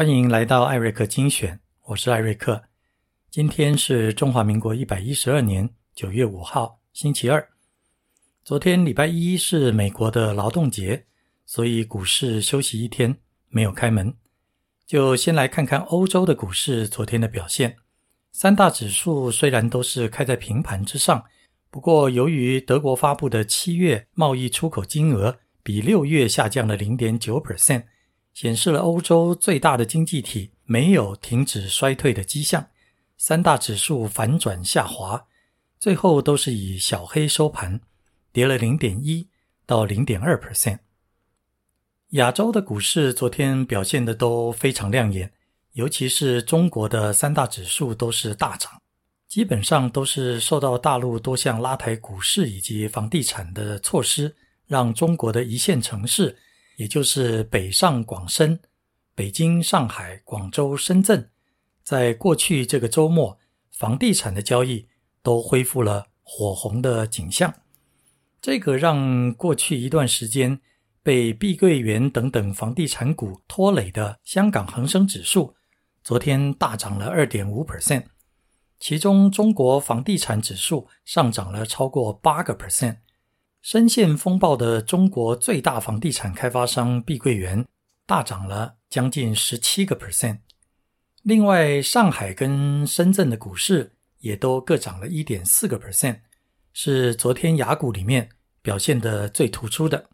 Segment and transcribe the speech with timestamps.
[0.00, 2.62] 欢迎来到艾瑞克精选，我是艾瑞克。
[3.30, 7.46] 今天是中华民国一百一十二年九月五号，星期二。
[8.42, 11.04] 昨天礼拜一是美国的劳动节，
[11.44, 13.18] 所以股市休息一天，
[13.50, 14.14] 没有开门。
[14.86, 17.76] 就先来看看欧洲的股市昨天的表现。
[18.32, 21.22] 三大指数虽然都是开在平盘之上，
[21.70, 27.84] 不过由于德国发布的七月贸易出口金额比六月下降了零点九 percent。
[28.32, 32.68] 显示了欧洲最大的经济体没有停止衰退的迹象，
[33.18, 35.26] 三大指数反转下滑，
[35.78, 37.80] 最后都是以小黑收盘，
[38.32, 39.28] 跌了零点一
[39.66, 40.78] 到零点二 percent。
[42.10, 45.32] 亚洲的股市昨天表现的都非常亮眼，
[45.72, 48.80] 尤其是中国的三大指数都是大涨，
[49.28, 54.34] 基本上都是受到大陆多项拉抬股市以及房地产的措施，
[54.66, 56.38] 让中国的一线城市。
[56.80, 58.58] 也就是北上广深，
[59.14, 61.28] 北京、上海、广州、深圳，
[61.82, 63.38] 在过去这个周末，
[63.70, 64.88] 房地产的交易
[65.22, 67.52] 都恢复了火红的景象。
[68.40, 70.58] 这个让过去一段时间
[71.02, 75.54] 被碧桂园等等房地产股拖累的香港恒生指数，
[76.02, 78.06] 昨天大涨了二点五 percent，
[78.78, 82.96] 其中中国房地产指数上涨了超过八个 percent。
[83.62, 87.66] 深陷风暴的中国最大房地产开发商碧桂园
[88.06, 90.38] 大涨了将近十七个 percent。
[91.22, 96.20] 另外，上海跟深圳的股市也都各涨了一点四个 percent，
[96.72, 98.30] 是昨天雅股里面
[98.62, 100.08] 表现的最突出的。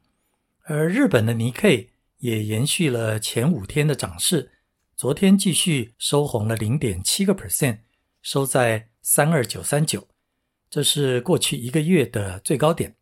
[0.65, 4.51] 而日本的尼 K 也延续了前五天的涨势，
[4.97, 7.79] 昨天继续收红了零点七个 percent，
[8.21, 10.09] 收在三二九三九，
[10.69, 12.97] 这是过去一个月的最高点。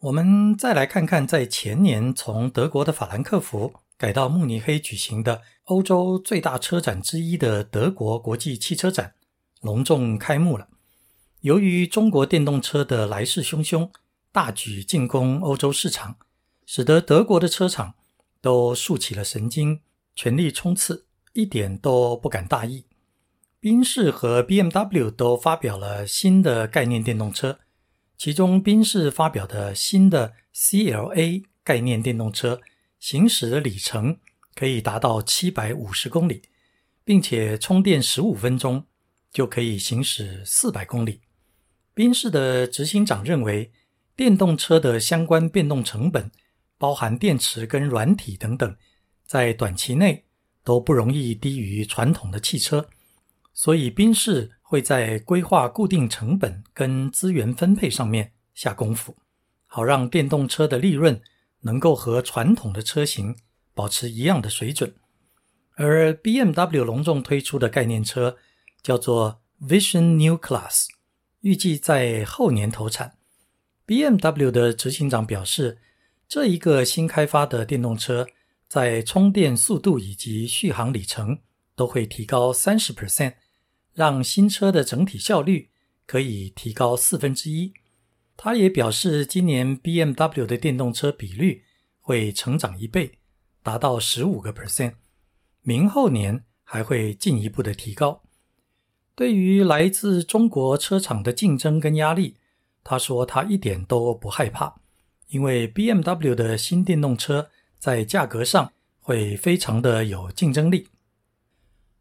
[0.00, 9.14] 我们再来看看，在前年从德国的法兰克福改到慕尼黑举行的欧洲最大车展之一的德国国际汽车展
[9.60, 10.68] 隆重开幕了。
[11.40, 13.90] 由于中国电动车的来势汹汹，
[14.30, 16.16] 大举进攻欧洲市场，
[16.64, 17.94] 使得德国的车厂
[18.40, 19.80] 都竖起了神经，
[20.14, 22.84] 全力冲刺，一点都不敢大意。
[23.58, 27.58] 宾士和 BMW 都发表了新的概念电动车。
[28.18, 32.60] 其中，宾士发表的新的 CLA 概念电动车
[32.98, 34.18] 行驶的里程
[34.56, 36.42] 可以达到七百五十公里，
[37.04, 38.84] 并且充电十五分钟
[39.30, 41.20] 就可以行驶四百公里。
[41.94, 43.70] 宾士的执行长认为，
[44.16, 46.32] 电动车的相关变动成本，
[46.76, 48.76] 包含电池跟软体等等，
[49.24, 50.24] 在短期内
[50.64, 52.88] 都不容易低于传统的汽车，
[53.54, 54.57] 所以宾士。
[54.70, 59.16] 会在规划固定成本跟资源分配上面下功夫，
[59.64, 61.18] 好让电动车的利润
[61.60, 63.34] 能够和传统的车型
[63.72, 64.94] 保持一样的水准。
[65.76, 68.36] 而 BMW 隆重推出的概念车
[68.82, 70.88] 叫做 Vision New Class，
[71.40, 73.14] 预计在后年投产。
[73.86, 75.78] BMW 的执行长表示，
[76.28, 78.26] 这一个新开发的电动车
[78.68, 81.38] 在充电速度以及续航里程
[81.74, 83.32] 都会提高三十 percent。
[83.98, 85.70] 让新车的整体效率
[86.06, 87.72] 可以提高四分之一。
[88.36, 91.64] 他也表示，今年 BMW 的电动车比率
[92.00, 93.18] 会成长一倍，
[93.60, 94.94] 达到十五个 percent。
[95.62, 98.22] 明后年还会进一步的提高。
[99.16, 102.36] 对于来自中国车厂的竞争跟压力，
[102.84, 104.76] 他说他一点都不害怕，
[105.26, 110.86] 因为 BMW 的新电动车在价格上会非常的有竞争力。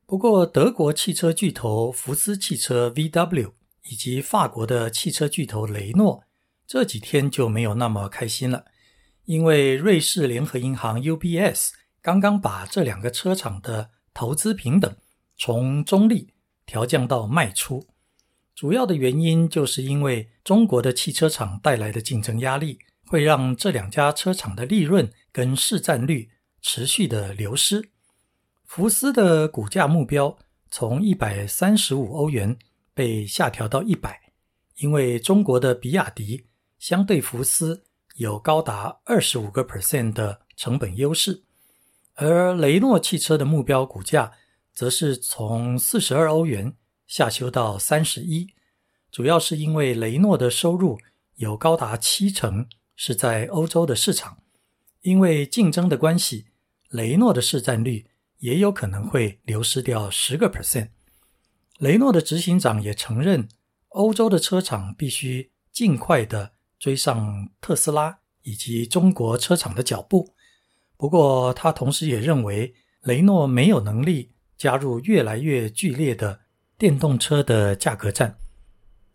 [0.10, 3.52] 不过，德国汽车巨头福斯汽车 （VW）
[3.90, 6.24] 以及法国的汽车巨头雷诺
[6.66, 8.64] 这几天就没有那么开心了，
[9.26, 14.96] 因为瑞士联合银行 （UBS） 刚刚把这两个车厂的投资平等
[15.38, 16.34] 从中立
[16.66, 17.86] 调降到卖出。
[18.56, 26.30] 主要的原因就是因为中国的汽车厂带来的竞争压力，会让这两家车厂的利润跟市占率
[26.62, 27.90] 持续的流失。
[28.68, 30.38] 福斯的股价目标
[30.70, 32.60] 从一百三十五欧元
[32.94, 34.34] 被下调到一百，
[34.76, 36.46] 因为中国的比亚迪
[36.78, 37.86] 相对福斯
[38.16, 41.44] 有高达二十五个 percent 的成本优势，
[42.16, 44.34] 而雷诺汽车的目标股价
[44.74, 46.76] 则是从四十二欧元
[47.08, 48.50] 下修到三十一，
[49.10, 51.00] 主要是因为雷诺的收入
[51.36, 52.68] 有高达七成
[52.98, 54.44] 是在欧洲的市场，
[55.02, 56.48] 因为竞争的关系，
[56.90, 58.06] 雷诺的市占率。
[58.40, 60.90] 也有可能会流失掉十个 percent。
[61.80, 63.48] 雷诺的执行长也承认，
[63.90, 70.34] 欧洲的车厂必须尽快的追上特斯拉以及中国车厂的脚步。
[70.98, 72.74] 不过，他同时也认为，
[73.04, 76.40] 雷诺没有能力加入越来越剧烈的
[76.78, 78.38] 电动车的价格战。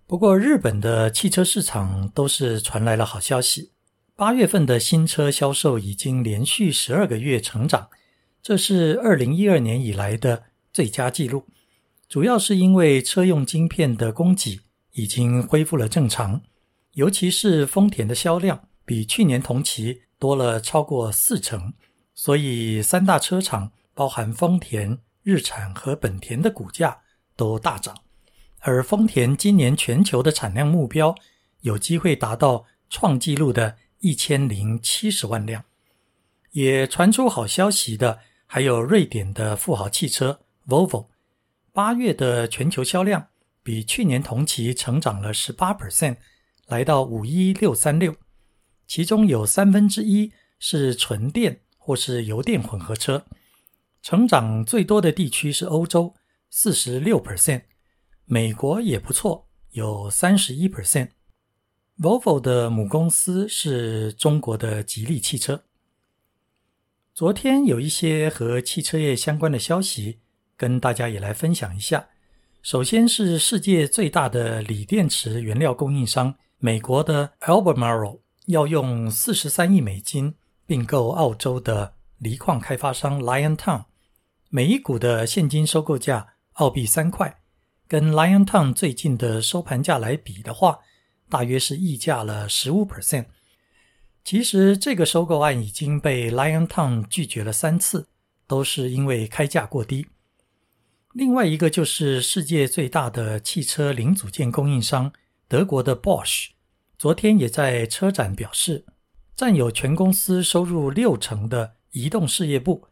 [0.06, 3.72] 不过，日本的汽车市场都是传来了好消息。
[4.14, 7.88] 八月份的新车销售已经连续十二个月成长，
[8.42, 11.46] 这是二零一二年以来的最佳纪录。
[12.08, 14.60] 主要是因为车用晶片的供给
[14.94, 16.42] 已经恢复了正常，
[16.94, 21.72] 尤其是丰田的销量比去年同期多了超过四成，
[22.14, 26.98] 所以三大车厂，包含丰田、日产和本田的股价
[27.36, 27.96] 都大涨。
[28.58, 31.14] 而丰田今年全球的产量目标
[31.60, 35.64] 有机会达到创纪录的一千零七十万辆。
[36.50, 38.18] 也传出好消息的
[38.54, 41.06] 还有瑞典的富豪汽车 Volvo，
[41.72, 43.28] 八月的全球销量
[43.62, 46.18] 比去年同期成长了十八 percent，
[46.66, 48.14] 来到五一六三六，
[48.86, 53.24] 其中有三分之一是纯电或是油电混合车。
[54.02, 56.14] 成长最多的地区是欧洲，
[56.50, 57.62] 四十六 percent。
[58.26, 61.08] 美国也不错，有三十一 percent。
[61.98, 65.64] Volvo 的母公司是中国的吉利汽车。
[67.14, 70.20] 昨天有一些和汽车业相关的消息，
[70.56, 72.08] 跟大家也来分享一下。
[72.62, 83.84] 首先是世界最大的锂电池原料供应商美国的 Albemarle 要用四十三亿美金并购澳洲的锂矿开发商 Liontown，
[84.48, 87.42] 每一股的现金收购价澳币三块。
[87.86, 90.78] 跟 Liontown 最近的收盘价来比的话，
[91.28, 93.26] 大约是溢价了十五 percent。
[94.24, 98.08] 其实这个收购案已经被 Liontown 拒绝了三次，
[98.46, 100.06] 都是因为开价过低。
[101.12, 105.12] 另外一个就是世界最大的汽车零组件供应商
[105.48, 106.50] 德国的 Bosch，
[106.98, 108.84] 昨天也在车展表示，
[109.34, 112.86] 占有全公司收入六成的移动事业部，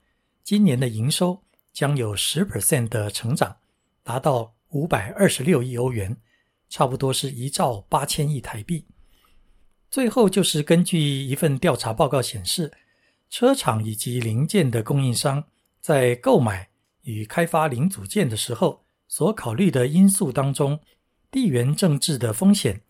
[0.44, 1.42] 今年的营收
[1.72, 3.56] 将有十 percent 的成长，
[4.02, 4.54] 达到。
[4.72, 6.16] 五百二十六亿欧元，
[6.68, 8.86] 差不多是一兆八千亿台币。
[9.90, 12.72] 最后就是根据一份调查报告显示，
[13.28, 15.44] 车厂以及零件的供应商
[15.81, 16.69] 在购买
[17.02, 20.78] 与开发零组件的时候所考虑的因素当中，
[21.31, 22.82] 地缘政治的风险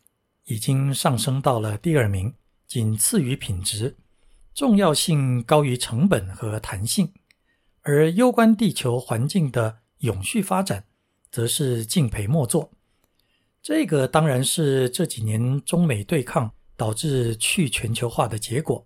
[0.44, 2.34] 已经上升到了第二名，
[2.66, 3.96] 仅次于品质，
[4.54, 7.12] 重要性高于成本和弹性，
[7.82, 10.84] 而攸关地球环境的永续发展。
[11.32, 12.72] 则是敬陪末座，
[13.62, 18.82] 这个当然是这几年中美对抗导致去全球化的结果，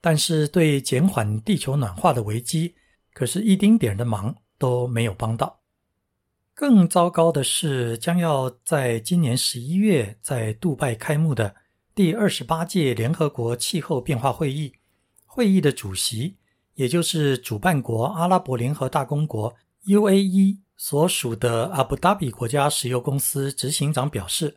[0.00, 2.76] 但是对减缓地球暖化的危机，
[3.12, 5.58] 可是一丁点的忙都没有帮到。
[6.54, 11.56] 更糟糕的是，将要在今年十一月在杜拜开幕的
[11.96, 14.74] 第二十八届联合国气候变化会议，
[15.26, 16.36] 会议的主席，
[16.74, 19.52] 也就是主办国阿拉伯联合大公国
[19.86, 20.58] UAE。
[20.76, 24.56] 所属的阿布达比国家石油公司执行长表示，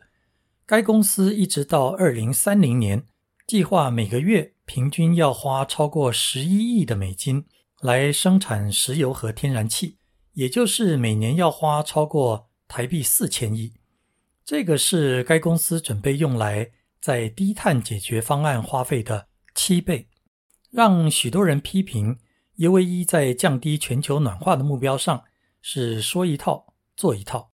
[0.66, 3.06] 该公司一直到二零三零年，
[3.46, 7.46] 计划每个月平均要花超过十一亿的美金
[7.80, 9.98] 来生产石油和天然气，
[10.32, 13.74] 也就是每年要花超过台币四千亿。
[14.44, 20.08] 这个是该公司准备用来在低碳解决方案花费的七倍，
[20.72, 22.18] 让许多人批评
[22.58, 25.22] UAE 在降低全球暖化的目标上。
[25.68, 27.50] 是说一套做一套，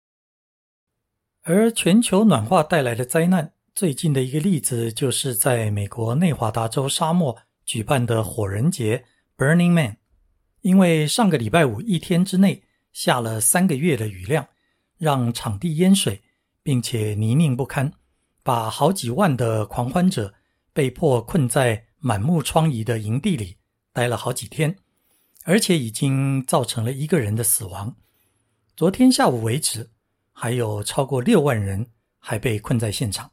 [1.44, 9.04] 而全球暖化带来的灾难，最近的一个例子就是在美国内华达州沙漠举办的火人节
[9.36, 9.96] （Burning Man），
[10.60, 14.46] 因为上个礼拜五一天之内下了三个月的雨量，
[14.98, 16.22] 让场地淹水，
[16.62, 17.92] 并且泥泞不堪，
[18.44, 20.34] 把好几万的狂欢者
[20.72, 23.56] 被迫困在满目疮痍的营地里
[23.92, 24.78] 待了好几天，
[25.42, 27.96] 而且已经造成了一个人的死亡。
[28.76, 29.90] 昨天下午为止，
[30.42, 31.86] 还有超过六万人
[32.18, 33.30] 还被困在现场。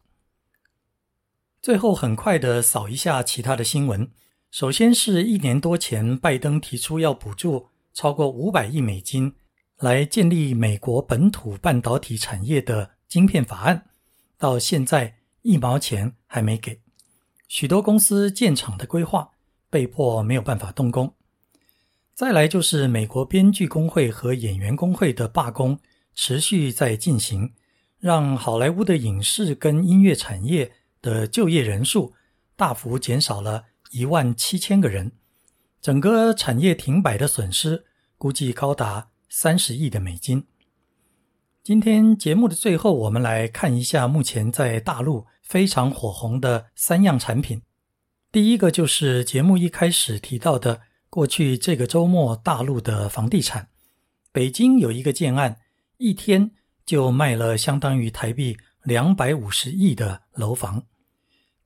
[1.59, 4.11] 最后，很快的扫一下其他的新闻。
[4.51, 9.33] 首先是一年多前，拜登提出要补助超过五百亿美金
[9.79, 13.87] 来建立美国本土半导体产业的晶片法案，
[14.37, 16.79] 到现在一毛钱还没给，
[17.47, 19.31] 许多公司建厂的规划
[19.71, 21.15] 被迫没有办法动工。
[22.13, 25.79] 再来就是美国编剧工会和演员工会的罢工
[26.15, 27.53] 持续在进行，
[27.99, 32.13] 让好莱坞的影视跟音乐产业的就业人数
[32.55, 35.11] 大幅减少了一万七千个人，
[35.81, 37.85] 整个产业停摆的损失
[38.17, 40.45] 估计高达三十亿的美金。
[41.63, 47.61] 今天节目的最后，我们来看一下目前在大陆非常火红的三样产品。
[48.31, 50.81] 第一个就是节目一开始提到的。
[51.11, 53.69] 过去这个周末大陆的房地产，
[54.31, 55.57] 北京有一个建案，
[55.99, 56.49] 一天
[56.83, 60.85] 就卖了相当于台币两百五十亿的楼房。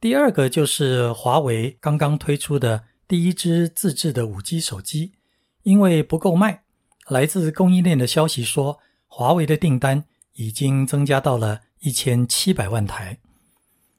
[0.02, 5.14] 第二个就是华为刚刚推出的第一支自制的五 G 手机，
[5.62, 6.64] 因为不够卖，
[7.08, 13.20] 来自供应链的消息说，华为的订单已经增加到了一千七百万台。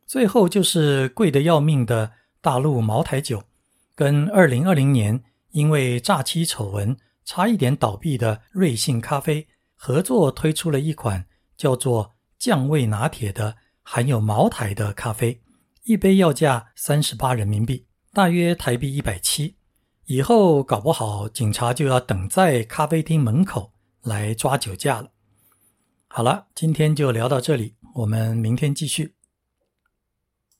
[0.06, 2.12] 最后就是贵得要命的
[2.42, 3.44] 大陆茅台酒，
[3.94, 5.24] 跟二零二零年。
[5.54, 9.46] 因为诈欺丑闻差一点倒闭的瑞幸咖啡
[9.86, 11.26] 合作推出了一款
[11.58, 15.42] 叫做酱味拿铁的含有茅台的咖啡，
[15.82, 19.58] 一杯要价三十八人民币，大约台币一百七。
[20.06, 25.10] 以后搞不好警察就要等在咖啡厅门口来抓酒驾了。
[26.08, 29.16] 好了，今天就聊到这里，我们明天继续。